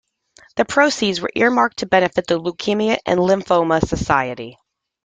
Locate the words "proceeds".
0.65-1.21